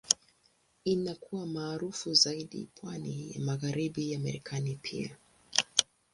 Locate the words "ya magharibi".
3.31-4.11